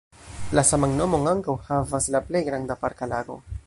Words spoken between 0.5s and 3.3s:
La saman nomon ankaŭ havas la plej granda parka